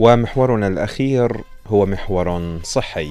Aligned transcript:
ومحورنا 0.00 0.66
الأخير 0.66 1.32
هو 1.66 1.86
محور 1.86 2.58
صحي. 2.62 3.10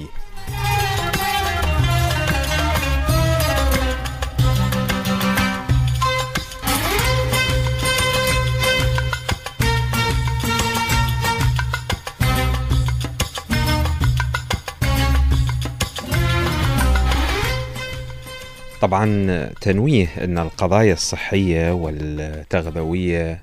طبعا 18.80 19.50
تنويه 19.60 20.08
إن 20.24 20.38
القضايا 20.38 20.92
الصحية 20.92 21.72
والتغذوية 21.72 23.42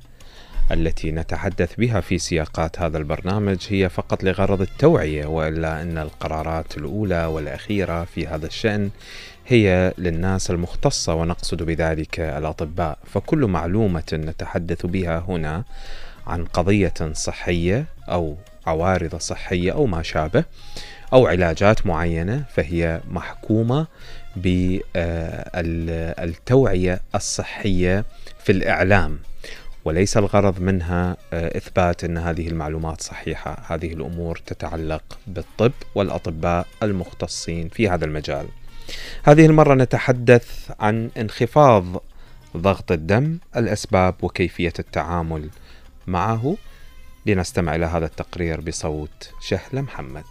التي 0.72 1.12
نتحدث 1.12 1.76
بها 1.76 2.02
في 2.02 2.18
سياقات 2.18 2.80
هذا 2.80 2.98
البرنامج 2.98 3.58
هي 3.70 3.90
فقط 3.90 4.24
لغرض 4.24 4.62
التوعية 4.62 5.26
وإلا 5.26 5.82
إن 5.82 5.98
القرارات 5.98 6.78
الأولى 6.78 7.26
والأخيرة 7.26 8.04
في 8.04 8.28
هذا 8.28 8.46
الشأن 8.46 8.90
هي 9.48 9.94
للناس 9.98 10.52
المختصة 10.52 11.14
ونقصد 11.14 11.64
بذلك 11.64 12.20
الأطباء. 12.20 12.98
فكل 13.06 13.46
معلومة 13.46 14.04
نتحدث 14.14 14.86
بها 14.86 15.26
هنا 15.28 15.64
عن 16.28 16.46
قضية 16.46 16.94
صحية 17.14 17.86
أو 18.10 18.38
عوارض 18.68 19.16
صحية 19.16 19.72
أو 19.72 19.86
ما 19.86 20.04
شابه 20.04 20.44
أو 21.14 21.28
علاجات 21.28 21.88
معينة 21.88 22.44
فهي 22.54 23.02
محكومة 23.10 23.88
بالتوعية 25.96 27.02
الصحية 27.16 28.06
في 28.44 28.52
الإعلام. 28.52 29.20
وليس 29.88 30.18
الغرض 30.18 30.60
منها 30.60 31.18
آه، 31.34 31.58
إثبات 31.58 32.04
إن 32.04 32.18
هذه 32.18 32.48
المعلومات 32.48 33.02
صحيحة، 33.02 33.64
هذه 33.68 33.94
الأمور 33.94 34.42
تتعلق 34.46 35.04
بالطب 35.28 35.72
والأطباء 35.96 36.68
المختصين 36.84 37.70
في 37.70 37.90
هذا 37.90 38.06
المجال. 38.06 38.46
هذه 39.24 39.46
المرة 39.46 39.76
نتحدث 39.76 40.72
عن 40.80 41.10
انخفاض 41.18 42.04
ضغط 42.58 42.92
الدم، 42.92 43.38
الأسباب 43.58 44.16
وكيفية 44.22 44.74
التعامل 44.80 45.50
معه. 46.08 46.56
لنستمع 47.26 47.76
إلى 47.76 47.86
هذا 47.86 48.06
التقرير 48.06 48.62
بصوت 48.62 49.30
شهله 49.42 49.82
محمد. 49.82 50.26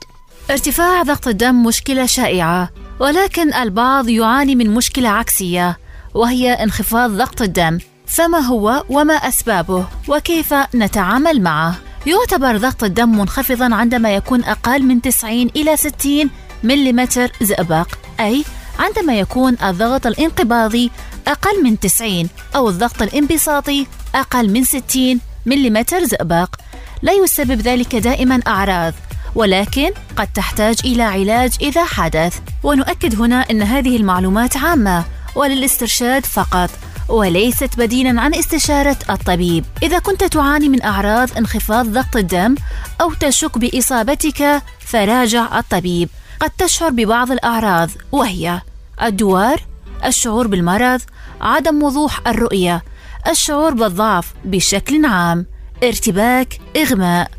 ارتفاع 0.51 1.03
ضغط 1.03 1.29
الدم 1.29 1.63
مشكلة 1.63 2.07
شائعة، 2.07 2.70
ولكن 3.01 3.55
البعض 3.55 4.09
يعاني 4.09 4.55
من 4.55 4.70
مشكلة 4.70 5.09
عكسية، 5.09 5.79
وهي 6.15 6.53
انخفاض 6.53 7.11
ضغط 7.11 7.43
الدم. 7.43 7.79
فما 8.07 8.39
هو 8.39 8.85
وما 8.89 9.15
أسبابه 9.15 9.87
وكيف 10.09 10.55
نتعامل 10.75 11.43
معه؟ 11.43 11.75
يعتبر 12.07 12.57
ضغط 12.57 12.85
الدم 12.85 13.19
منخفضا 13.19 13.75
عندما 13.75 14.15
يكون 14.15 14.45
أقل 14.45 14.83
من 14.83 15.03
90 15.03 15.51
إلى 15.57 15.77
60 15.77 16.31
ملم 16.65 17.09
زئبق، 17.43 17.89
أي 18.21 18.45
عندما 18.79 19.19
يكون 19.19 19.57
الضغط 19.63 20.07
الانقباضي 20.07 20.91
أقل 21.29 21.65
من 21.65 21.81
90 21.81 22.29
أو 22.57 22.69
الضغط 22.69 23.03
الانبساطي 23.03 23.87
أقل 24.15 24.51
من 24.51 24.65
60 24.65 25.20
ملم 25.47 25.85
زئبق. 26.03 26.55
لا 27.03 27.13
يسبب 27.13 27.61
ذلك 27.61 27.97
دائما 27.97 28.41
أعراض 28.47 28.95
ولكن 29.35 29.91
قد 30.17 30.29
تحتاج 30.35 30.77
إلى 30.85 31.03
علاج 31.03 31.53
إذا 31.61 31.85
حدث 31.85 32.39
ونؤكد 32.63 33.20
هنا 33.20 33.51
أن 33.51 33.63
هذه 33.63 33.97
المعلومات 33.97 34.57
عامة 34.57 35.05
وللاسترشاد 35.35 36.27
فقط 36.27 36.70
وليست 37.09 37.79
بديلا 37.79 38.21
عن 38.21 38.35
استشارة 38.35 38.97
الطبيب. 39.11 39.65
إذا 39.83 39.99
كنت 39.99 40.25
تعاني 40.25 40.69
من 40.69 40.83
أعراض 40.83 41.37
انخفاض 41.39 41.87
ضغط 41.87 42.17
الدم 42.17 42.55
أو 43.01 43.13
تشك 43.13 43.58
بإصابتك 43.58 44.63
فراجع 44.80 45.58
الطبيب. 45.58 46.08
قد 46.41 46.51
تشعر 46.51 46.91
ببعض 46.91 47.33
الأعراض 47.33 47.91
وهي 48.13 48.61
الدوار 49.03 49.61
الشعور 50.05 50.47
بالمرض 50.47 51.01
عدم 51.41 51.83
وضوح 51.83 52.20
الرؤية 52.27 52.85
الشعور 53.30 53.75
بالضعف 53.75 54.35
بشكل 54.45 55.05
عام 55.07 55.47
ارتباك 55.83 56.61
إغماء. 56.77 57.30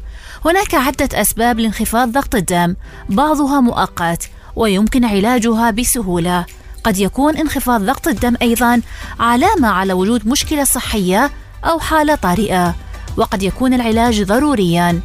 هناك 0.46 0.75
عدة 0.75 1.22
أسباب 1.22 1.59
لانخفاض 1.59 2.12
ضغط 2.12 2.36
الدم 2.36 2.75
بعضها 3.09 3.62
مؤقت 3.62 4.30
ويمكن 4.56 5.06
علاجها 5.06 5.72
بسهولة. 5.72 6.46
قد 6.88 6.98
يكون 6.98 7.38
انخفاض 7.38 7.81
ضغط 7.81 8.08
الدم 8.08 8.36
أيضا 8.42 8.81
علامة 9.20 9.68
على 9.68 9.94
وجود 9.94 10.28
مشكلة 10.28 10.64
صحية 10.64 11.31
أو 11.66 11.80
حالة 11.80 12.16
طارئة 12.16 12.75
وقد 13.18 13.44
يكون 13.44 13.74
العلاج 13.74 14.24
ضروريا. 14.24 15.02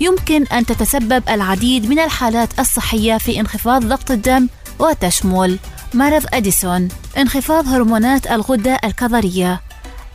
يمكن 0.00 0.46
أن 0.46 0.66
تتسبب 0.66 1.22
العديد 1.28 1.90
من 1.90 1.98
الحالات 1.98 2.58
الصحية 2.58 3.18
في 3.18 3.40
انخفاض 3.40 3.84
ضغط 3.84 4.10
الدم 4.10 4.48
وتشمل 4.78 5.58
مرض 5.94 6.26
أديسون 6.34 6.88
انخفاض 7.18 7.68
هرمونات 7.68 8.26
الغدة 8.26 8.78
الكظرية 8.84 9.60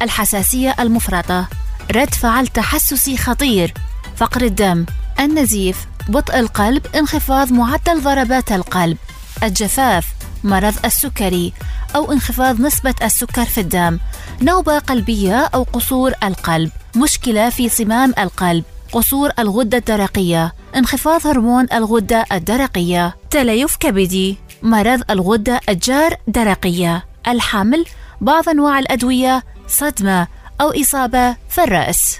الحساسية 0.01 0.75
المفرطة 0.79 1.47
رد 1.95 2.13
فعل 2.13 2.47
تحسسي 2.47 3.17
خطير 3.17 3.73
فقر 4.15 4.41
الدم 4.41 4.85
النزيف 5.19 5.85
بطء 6.09 6.39
القلب 6.39 6.85
انخفاض 6.95 7.51
معدل 7.51 8.01
ضربات 8.01 8.51
القلب 8.51 8.97
الجفاف 9.43 10.14
مرض 10.45 10.73
السكري 10.85 11.53
أو 11.95 12.11
انخفاض 12.11 12.61
نسبة 12.61 12.95
السكر 13.03 13.45
في 13.45 13.61
الدم 13.61 13.99
نوبة 14.41 14.79
قلبية 14.79 15.35
أو 15.35 15.63
قصور 15.63 16.13
القلب 16.23 16.71
مشكلة 16.95 17.49
في 17.49 17.69
صمام 17.69 18.13
القلب 18.19 18.63
قصور 18.91 19.31
الغدة 19.39 19.77
الدرقية 19.77 20.53
انخفاض 20.75 21.27
هرمون 21.27 21.67
الغدة 21.73 22.25
الدرقية 22.31 23.15
تليف 23.31 23.75
كبدي 23.75 24.37
مرض 24.61 25.01
الغدة 25.11 25.59
الجار 25.69 26.15
درقية 26.27 27.05
الحمل 27.27 27.85
بعض 28.21 28.49
أنواع 28.49 28.79
الأدوية 28.79 29.43
صدمة 29.67 30.27
أو 30.61 30.71
إصابة 30.81 31.31
في 31.49 31.63
الرأس. 31.63 32.19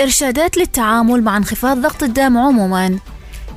إرشادات 0.00 0.56
للتعامل 0.56 1.22
مع 1.22 1.36
انخفاض 1.36 1.78
ضغط 1.78 2.02
الدم 2.02 2.38
عموما. 2.38 2.98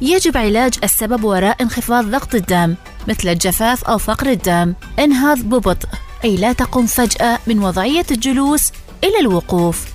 يجب 0.02 0.38
علاج 0.38 0.74
السبب 0.84 1.24
وراء 1.24 1.62
انخفاض 1.62 2.06
ضغط 2.06 2.36
الدم 2.36 2.76
مثل 3.08 3.28
الجفاف 3.30 3.84
أو 3.84 3.98
فقر 3.98 4.28
الدم. 4.28 4.74
انهض 5.00 5.40
ببطء 5.40 5.88
أي 6.24 6.36
لا 6.38 6.54
تقم 6.54 6.86
فجأة 6.86 7.40
من 7.48 7.64
وضعية 7.64 8.06
الجلوس 8.12 8.72
إلى 9.04 9.20
الوقوف. 9.20 9.86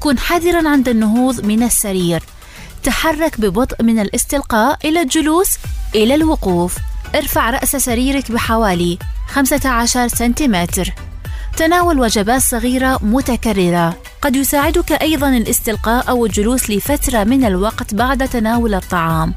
كن 0.00 0.18
حذرا 0.18 0.68
عند 0.68 0.88
النهوض 0.88 1.44
من 1.44 1.62
السرير. 1.62 2.22
تحرك 2.82 3.40
ببطء 3.40 3.82
من 3.82 3.98
الاستلقاء 3.98 4.78
إلى 4.84 5.00
الجلوس 5.02 5.48
إلى 5.94 6.14
الوقوف. 6.14 6.78
ارفع 7.14 7.50
رأس 7.50 7.76
سريرك 7.76 8.32
بحوالي 8.32 8.98
15 9.28 10.08
سنتيمتر. 10.08 10.94
تناول 11.56 12.00
وجبات 12.00 12.42
صغيرة 12.42 12.98
متكررة. 13.02 13.96
قد 14.22 14.36
يساعدك 14.36 14.92
أيضا 14.92 15.28
الاستلقاء 15.28 16.08
أو 16.08 16.26
الجلوس 16.26 16.70
لفترة 16.70 17.24
من 17.24 17.44
الوقت 17.44 17.94
بعد 17.94 18.28
تناول 18.28 18.74
الطعام. 18.74 19.34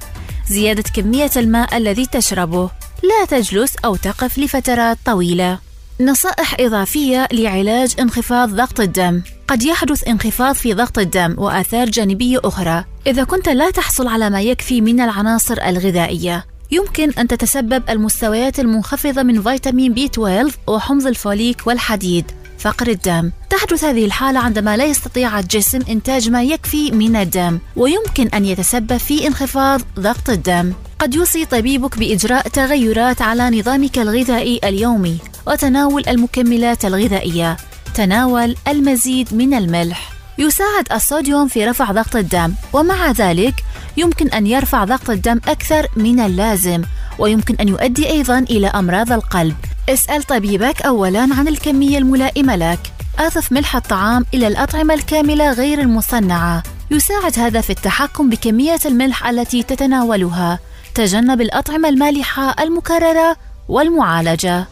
زيادة 0.49 0.83
كمية 0.93 1.31
الماء 1.37 1.77
الذي 1.77 2.05
تشربه. 2.05 2.69
لا 3.03 3.25
تجلس 3.25 3.75
أو 3.85 3.95
تقف 3.95 4.39
لفترات 4.39 4.97
طويلة. 5.05 5.59
نصائح 5.99 6.55
إضافية 6.59 7.27
لعلاج 7.31 7.95
انخفاض 7.99 8.49
ضغط 8.49 8.79
الدم. 8.79 9.21
قد 9.47 9.63
يحدث 9.63 10.07
انخفاض 10.07 10.55
في 10.55 10.73
ضغط 10.73 10.99
الدم 10.99 11.35
وآثار 11.37 11.89
جانبية 11.89 12.39
أخرى. 12.43 12.85
إذا 13.07 13.23
كنت 13.23 13.49
لا 13.49 13.71
تحصل 13.71 14.07
على 14.07 14.29
ما 14.29 14.41
يكفي 14.41 14.81
من 14.81 15.01
العناصر 15.01 15.57
الغذائية 15.65 16.45
يمكن 16.71 17.11
أن 17.11 17.27
تتسبب 17.27 17.83
المستويات 17.89 18.59
المنخفضة 18.59 19.23
من 19.23 19.41
فيتامين 19.41 19.93
بي 19.93 20.05
12 20.05 20.57
وحمض 20.67 21.07
الفوليك 21.07 21.67
والحديد. 21.67 22.31
فقر 22.59 22.87
الدم. 22.87 23.31
تحدث 23.49 23.83
هذه 23.83 24.05
الحالة 24.05 24.39
عندما 24.39 24.77
لا 24.77 24.85
يستطيع 24.85 25.39
الجسم 25.39 25.79
إنتاج 25.89 26.29
ما 26.29 26.43
يكفي 26.43 26.91
من 26.91 27.15
الدم 27.15 27.59
ويمكن 27.75 28.27
أن 28.27 28.45
يتسبب 28.45 28.97
في 28.97 29.27
انخفاض 29.27 29.81
ضغط 29.99 30.29
الدم. 30.29 30.73
قد 30.99 31.15
يوصي 31.15 31.45
طبيبك 31.45 31.97
بإجراء 31.97 32.47
تغيرات 32.47 33.21
على 33.21 33.59
نظامك 33.59 33.97
الغذائي 33.97 34.59
اليومي 34.63 35.17
وتناول 35.47 36.03
المكملات 36.07 36.85
الغذائية. 36.85 37.57
تناول 37.93 38.55
المزيد 38.67 39.33
من 39.33 39.53
الملح. 39.53 40.09
يساعد 40.37 40.91
الصوديوم 40.91 41.47
في 41.47 41.65
رفع 41.65 41.91
ضغط 41.91 42.15
الدم 42.15 42.53
ومع 42.73 43.11
ذلك 43.11 43.53
يمكن 43.97 44.27
أن 44.27 44.47
يرفع 44.47 44.83
ضغط 44.83 45.09
الدم 45.09 45.39
أكثر 45.47 45.87
من 45.95 46.19
اللازم 46.19 46.81
ويمكن 47.19 47.55
أن 47.55 47.67
يؤدي 47.67 48.09
أيضا 48.09 48.39
إلى 48.39 48.67
أمراض 48.67 49.11
القلب. 49.11 49.55
اسأل 49.89 50.23
طبيبك 50.23 50.81
أولاً 50.81 51.19
عن 51.21 51.47
الكمية 51.47 51.97
الملائمة 51.97 52.55
لك. 52.55 52.79
أضف 53.19 53.51
ملح 53.51 53.75
الطعام 53.75 54.25
إلى 54.33 54.47
الأطعمة 54.47 54.93
الكاملة 54.93 55.51
غير 55.51 55.79
المصنعة. 55.79 56.63
يساعد 56.91 57.39
هذا 57.39 57.61
في 57.61 57.69
التحكم 57.69 58.29
بكمية 58.29 58.79
الملح 58.85 59.27
التي 59.27 59.63
تتناولها. 59.63 60.59
تجنب 60.95 61.41
الأطعمة 61.41 61.89
المالحة 61.89 62.55
المكررة 62.63 63.37
والمعالجة. 63.69 64.65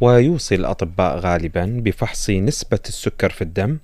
ويوصي 0.00 0.54
الأطباء 0.54 1.18
غالبا 1.18 1.80
بفحص 1.84 2.30
نسبة 2.30 2.80
السكر 2.88 3.30
في 3.30 3.42
الدم 3.42 3.78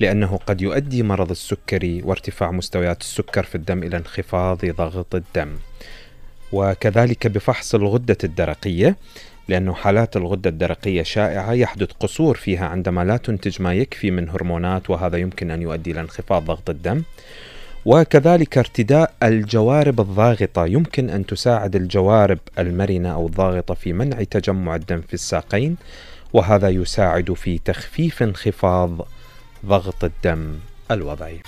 لأنه 0.00 0.38
قد 0.46 0.60
يؤدي 0.60 1.02
مرض 1.02 1.30
السكري 1.30 2.02
وارتفاع 2.02 2.50
مستويات 2.50 3.00
السكر 3.00 3.42
في 3.42 3.54
الدم 3.54 3.82
إلى 3.82 3.96
انخفاض 3.96 4.64
ضغط 4.64 5.14
الدم. 5.14 5.56
وكذلك 6.52 7.26
بفحص 7.26 7.74
الغدة 7.74 8.18
الدرقية 8.24 8.96
لأن 9.48 9.74
حالات 9.74 10.16
الغدة 10.16 10.50
الدرقية 10.50 11.02
شائعة 11.02 11.52
يحدث 11.52 11.88
قصور 12.00 12.36
فيها 12.36 12.66
عندما 12.66 13.04
لا 13.04 13.16
تنتج 13.16 13.62
ما 13.62 13.74
يكفي 13.74 14.10
من 14.10 14.28
هرمونات 14.28 14.90
وهذا 14.90 15.16
يمكن 15.16 15.50
أن 15.50 15.62
يؤدي 15.62 15.90
إلى 15.90 16.00
انخفاض 16.00 16.44
ضغط 16.44 16.70
الدم. 16.70 17.02
وكذلك 17.84 18.58
ارتداء 18.58 19.12
الجوارب 19.22 20.00
الضاغطة 20.00 20.66
يمكن 20.66 21.10
أن 21.10 21.26
تساعد 21.26 21.76
الجوارب 21.76 22.38
المرنة 22.58 23.14
أو 23.14 23.26
الضاغطة 23.26 23.74
في 23.74 23.92
منع 23.92 24.22
تجمع 24.22 24.76
الدم 24.76 25.00
في 25.00 25.14
الساقين 25.14 25.76
وهذا 26.32 26.68
يساعد 26.68 27.32
في 27.32 27.58
تخفيف 27.58 28.22
انخفاض 28.22 29.06
ضغط 29.66 30.04
الدم 30.04 30.58
الوضعي. 30.90 31.42